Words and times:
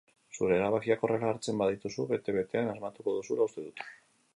Zure 0.35 0.55
erabakiak 0.61 1.03
horrela 1.07 1.29
hartzen 1.33 1.61
badituzu, 1.65 2.09
bete 2.15 2.39
betean 2.41 2.75
asmatuko 2.75 3.19
duzula 3.21 3.51
uste 3.51 3.69
dut. 3.71 3.91